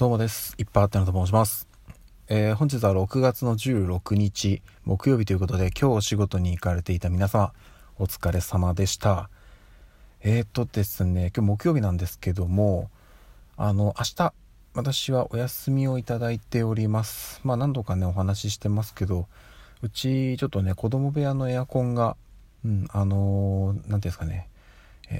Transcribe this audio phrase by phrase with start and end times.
[0.00, 0.54] どうもです。
[0.56, 1.68] いっぱいあってのと申します。
[2.26, 7.52] えー、本日は6月の16日、木曜日ということで、今日お仕事に行かれていた皆様、
[7.98, 9.28] お疲れ様でした。
[10.22, 12.90] えー、っとですね、今日木曜日なんですけども、
[13.58, 14.32] あの、明日、
[14.72, 17.42] 私はお休みをいただいております。
[17.44, 19.28] まあ何度かね、お話ししてますけど、
[19.82, 22.16] うち、ちょっとね、子供部屋のエアコンが、
[22.64, 24.48] うん、あのー、て言うんですかね、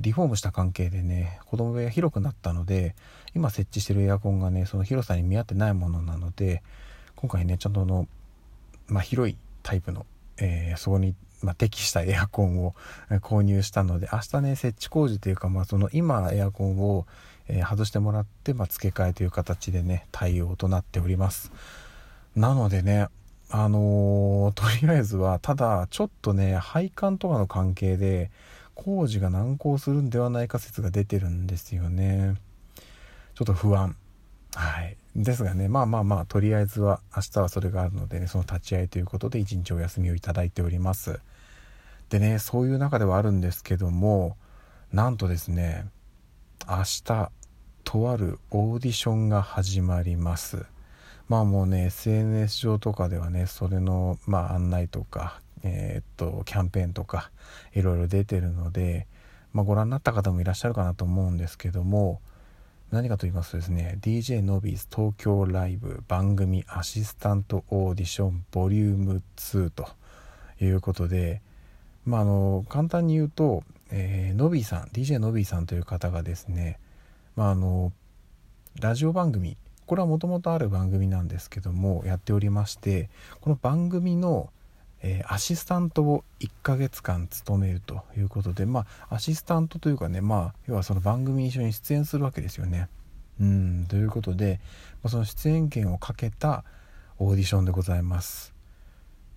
[0.00, 2.94] リフォームした関係でね子供部屋広くなったので
[3.36, 6.62] 今設置してるエアコンがねその広さに見合ってないものなので
[7.16, 8.08] 今回ねちゃんとの、
[8.88, 10.06] まあ、広いタイプの、
[10.38, 12.74] えー、そこに、まあ、適したエアコンを
[13.20, 17.06] 購入したので明日ね設置工事というか、まあ、その今エアコンを、
[17.46, 21.52] えー、外してもらって、まあ、付け替えという形でね対応となっております。
[22.34, 23.08] なのでね
[23.50, 28.30] あのー、 とりあえずはただちょっとね配管とかの関係で
[28.74, 32.34] 工事が難航するんではないか説が出てるんですよね。
[33.36, 33.94] ちょっと不安。
[34.54, 34.96] はい。
[35.14, 41.20] ですがねまあまあまあとりあえずは明日はそれがあるのでねその立ち会いということで一日お休みをいただいております。
[42.08, 44.38] でねそういう中ではあるんですけども
[44.90, 45.86] なんとですね
[46.66, 47.30] 明日
[47.84, 50.64] とあるオーディションが始まります。
[51.28, 57.30] まあもうね SNS 上とかではねそれのまあ案内とかえー、っとキャンペーンとか
[57.74, 59.06] いろいろ出てるので、
[59.52, 62.22] まあ、ご覧になった方もいらっしゃるかなと思うんですけども
[62.90, 69.88] 何かと言いますとですね DJ のびー東京ライブ番組アシスタントオーディションボリューム2と
[70.60, 71.42] いうことで
[72.04, 76.78] まああの簡単に言うと、えー、のびーさん DJ のびーさんという方がですね
[77.34, 77.92] まああの
[78.80, 84.50] ラジオ番組これはもともとある番組なんですけどもやっておりましてこの番組の
[85.02, 92.88] えー、アシスタントを1ヶ月間務めるということでまあアシスタントというかねまあ要はその番組一緒に出演するわけですよね。
[93.40, 94.60] うんということで、
[95.02, 96.64] まあ、その出演権をかけた
[97.18, 98.54] オーディションでございます。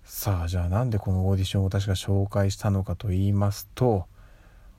[0.04, 4.06] さあじゃあなんでこのオーディションを私が紹介したのかと言いますと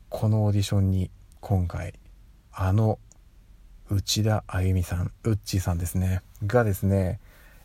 [0.09, 1.94] このオーディションに今回
[2.51, 3.00] あの
[3.89, 7.19] 内田あゆみさんウッチーさんですねがですね、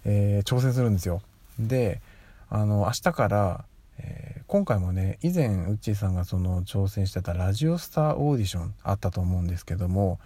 [0.05, 1.23] えー、挑戦するんですよ。
[1.59, 2.01] で
[2.49, 3.65] あの明日から、
[3.99, 10.21] えー、今回もね以前ウッチーさんがその挑戦してたラジオスターオーディションあったと思うんですけども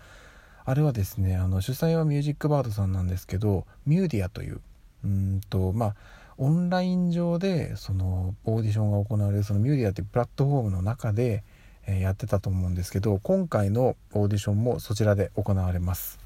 [0.65, 4.61] あれはですねあの主催はミュージックバードさんなんですけどミューディアという
[5.05, 5.95] うんとまあ
[6.37, 11.45] オンライン上でそのオーディションが行われるそのミューディアっていうプラットフォームの中で、
[11.87, 16.19] えー、やってたと思うんですけど今回のオーディションもそちらで行われます。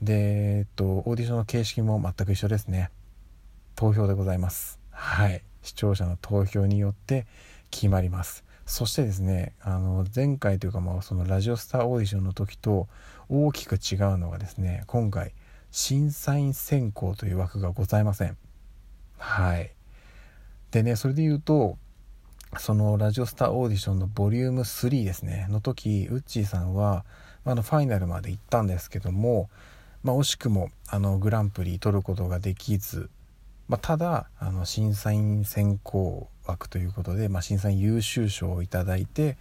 [0.00, 0.14] で
[0.58, 2.90] えっとオーディションの形式も全く一緒ですね。
[3.74, 4.77] 投票でございます。
[4.98, 5.42] はい。
[5.62, 7.26] 視聴者の投票によって
[7.70, 8.44] 決まります。
[8.66, 12.88] そしてですねあの前回というかまあそのラジオスターオーディションの時と
[13.28, 15.32] 大きく違うのがですね今回
[15.70, 18.36] 審査員選考という枠がございません。
[19.18, 19.70] はい。
[20.72, 21.78] でねそれで言うと
[22.58, 25.46] そのラジオスターオーディションのボリューム3ですね。
[25.48, 27.04] の時ウッチーさんは
[27.44, 29.48] あのファイナルまで行ったんですけども、
[30.02, 33.10] まあ、惜しくもあのグランプリ取ることができず
[33.68, 39.36] まあ、ただあの審査員選考枠ということで、まあ、審査員優秀賞をいただいて、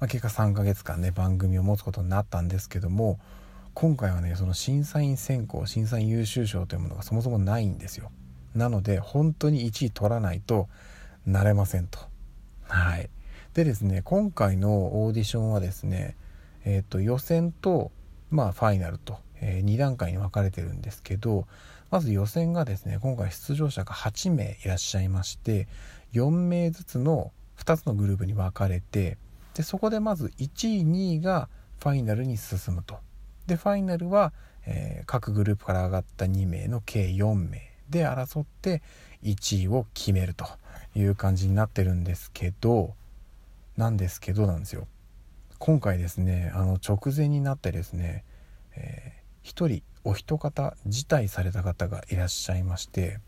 [0.00, 3.20] まあ、結果3ヶ月間ね番組を持つことになったんですけども
[3.74, 8.10] 今回はねその審査員選考審査員優秀賞というものがそもそもないんですよ。
[8.56, 10.68] なので本当に1位取らないと
[11.24, 12.00] なれませんと。
[12.62, 13.08] はい。
[13.54, 16.16] でですね今回のオーディションはですね
[16.64, 17.92] えっ、ー、と予選と
[18.30, 21.46] まあファイナルと、えー、2段階に分かれてるんですけど
[21.90, 25.68] まず予選がですね今回出場者が8名いらっしゃいまして
[26.12, 29.16] 4名ずつの2つのグループに分かれて
[29.54, 31.48] でそこでまず1位2位が
[31.80, 32.98] ファイナルに進むと。
[33.46, 34.32] でファイナルは、
[34.66, 38.82] えー、各グループから上がった2名の計4名で争って
[39.22, 40.46] 1位を決めると
[40.94, 42.94] いう感じになってるんですけど
[43.76, 44.86] なんですけどなんですよ。
[45.58, 48.24] 今回ですねあの直前になってですね、
[48.76, 53.20] えー、1人お一方辞退された方がいらっしゃいまして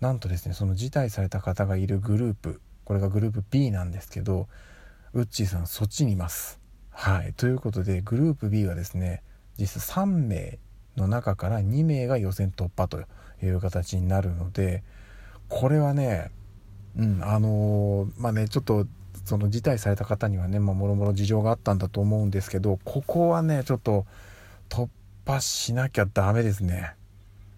[0.00, 4.48] なんとですねその辞退された方がいるグループこれがグループ B なんですけど
[5.12, 6.60] ウッチーさんそっちにいます。
[6.90, 9.22] はいということでグループ B はですね
[9.58, 10.58] 実質3名
[10.96, 13.02] の中から2名が予選突破と
[13.42, 14.82] いう形になるので
[15.48, 16.30] これはね
[16.96, 18.86] うんあのー、まあねちょっと
[19.24, 24.06] その辞退された方にはねもろもろ事情があったんだと思うんですけどここはねちょっと
[24.68, 24.88] 突
[25.26, 26.94] 破しなきゃダメですね。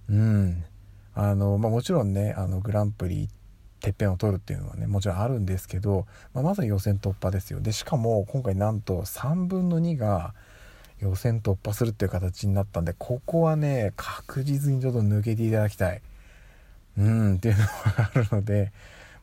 [0.09, 0.65] うん。
[1.15, 3.29] あの、まあ、もちろんね、あの、グランプリ、
[3.81, 7.61] てっぺんを取るっていうのはね、もちろんあるんですけど、まあ、まず予選突破ですよ。
[7.61, 10.35] で、しかも、今回なんと3分の2が
[11.00, 16.03] 予選突破するっていう形になったんでここはね確実にちょっと抜けていただきたい
[16.99, 17.71] うんっていうのが
[18.14, 18.73] あるので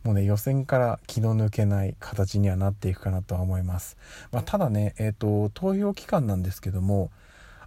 [0.03, 3.97] もうね予選から気の抜けない形にはなっていくかなとは思います、
[4.31, 7.11] まあ、ただねえっ、ー、と投票期間なんですけども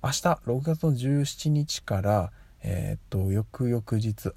[0.02, 0.16] 明日
[0.46, 4.32] 6月の17日からえっ、と翌々日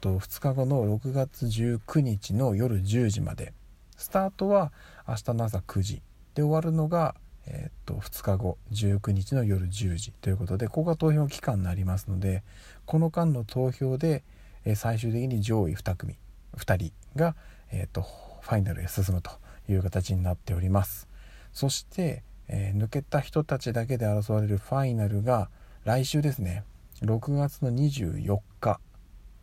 [0.00, 3.52] と2日後の6月19日の夜10時まで。
[3.96, 4.72] スタートは
[5.08, 6.02] 明日の朝9時。
[6.34, 7.14] で終わるのが
[7.50, 10.12] えー、と2日後19日の夜10時。
[10.12, 12.42] ということでここが投票期間になりますので
[12.84, 14.22] この間の投票で、
[14.64, 16.18] え最終的に上位2組
[16.56, 17.36] 2人が、
[17.70, 19.30] えーと、ファイナルへ進むと
[19.68, 21.08] いう形になっております。
[21.52, 25.50] そして、えー、抜けた人たちだけで争われるファイナルが
[25.84, 26.64] 来週ですね。
[27.02, 28.80] 6月の24日。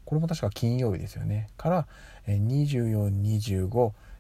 [0.06, 1.48] これも確か金曜日ですよね。
[1.58, 1.88] から、
[2.28, 3.58] えー、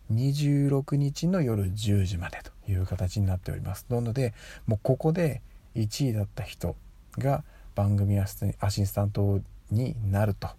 [0.10, 3.86] 242526日の夜10時までという形になっております。
[3.90, 4.34] なので
[4.66, 5.42] もうここで
[5.76, 6.76] 1位だった人
[7.18, 7.44] が
[7.76, 9.42] 番組アシスタント
[9.72, 10.50] になると。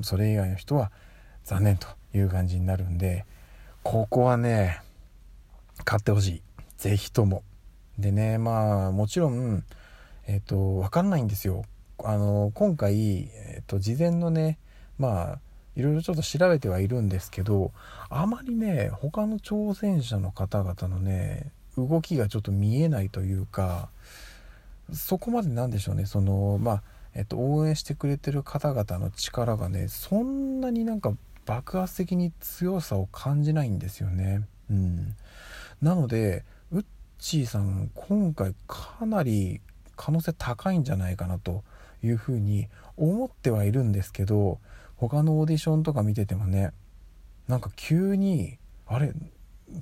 [0.00, 0.92] それ以外の人は
[1.44, 3.24] 残念という感じになるんで
[3.82, 4.80] ここはね
[5.84, 6.42] 買ってほしい。
[6.78, 7.42] 是非とも。
[7.98, 9.64] でねまあもちろん
[10.26, 11.64] えっ、ー、と分かんないんですよ。
[12.04, 14.58] あの今回、えーと、事前のね
[14.98, 15.38] まあ
[15.74, 17.72] いろいろちょっと調べてはいるんですけど
[18.08, 23.88] あまりね他の挑戦者の方々のね動きがちょっと見えないというか
[24.92, 26.06] そこまでなんでしょうね。
[26.06, 26.82] そのまあ
[27.14, 31.14] えっと、応援してくれてる方々の力がねそんなになんか
[31.46, 34.46] 爆発的に強さを感じないんですよね。
[34.70, 35.16] うん、
[35.82, 36.44] なので
[37.18, 39.60] チーさん今回かなり
[39.96, 41.64] 可能性高いんじゃないかなと
[42.02, 44.60] いうふうに思ってはいるんですけど
[44.96, 46.72] 他のオーディションとか見ててもね
[47.48, 49.12] なんか急にあれ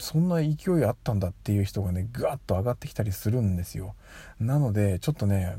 [0.01, 0.49] そんな勢
[0.81, 3.95] いあったんだっていう人がねガッと上がってきたりするんですよ。
[4.41, 5.59] なのでちょっとね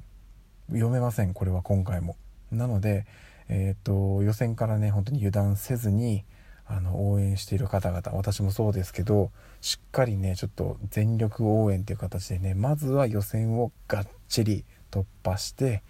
[0.68, 2.18] 読めませんこれは今回も。
[2.51, 3.06] なので
[3.50, 6.25] えっ、と予選からね本当に油断せずに
[6.67, 9.31] あの応援している方々私もそうですけど
[9.61, 15.83] しっかりねちょっと全力応援という形でねまずは予選をがっちり突破して、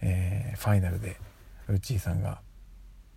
[0.00, 1.16] えー、ファイナルで
[1.68, 2.40] ウッチーさんが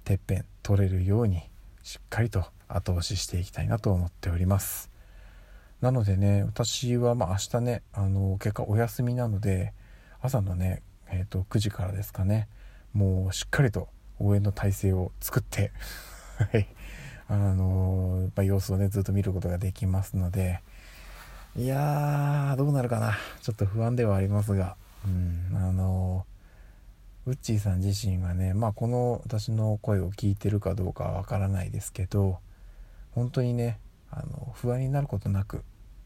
[0.03, 1.41] てっぺん取れるように
[1.83, 4.89] しっかりと後押ししていきたいなと思っております。
[5.81, 9.73] なのでね私はまあ明日ねあの結果お休みなので
[10.21, 10.81] 朝のね
[11.13, 12.47] えーと、9時からですかね
[12.93, 13.87] もうしっかりと
[14.19, 15.71] 応援の体制を作って
[16.51, 16.67] はい
[17.27, 20.59] あのー、まあ、様子をねずっと見ることができますので
[21.55, 24.75] いやーどうなるかなちょっと不安ではありますが
[25.05, 32.39] うんあのー、ウッチーさん自身がねまあこの私の声を聞いてるかどうかはわからないですけど
[33.11, 33.79] 本当にね
[34.11, 35.63] あの不安になることなく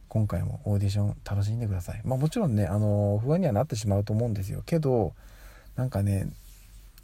[0.09, 2.01] 今回もオーディション楽しんでください。
[2.05, 4.63] まあもちろんね、あの不安にはなってしまうと思うんですよ。
[4.65, 5.13] けど、
[5.75, 6.29] なんかね、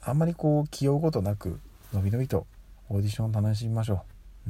[0.01, 1.59] あんまりこう気負うことなく、
[1.93, 2.47] のびのびと
[2.89, 4.03] オーディション楽しみましょ
[4.47, 4.49] う。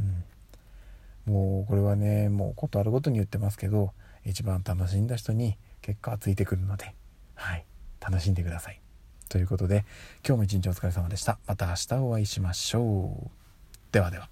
[1.29, 1.33] うん。
[1.33, 3.93] もうこれはね、もうことあるごとに言ってますけど、
[4.25, 6.95] 一番楽しんだ人に結果はついてくるので、
[7.35, 7.65] はい。
[7.99, 8.81] 楽しんでください。
[9.29, 9.85] ということで、
[10.27, 11.39] 今日も一日お疲れ様でした。
[11.47, 13.31] また明日お会いしましょう。
[13.91, 14.29] ではでは。